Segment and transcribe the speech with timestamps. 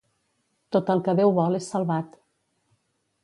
[0.75, 2.17] Tot el que Déu vol és salvat.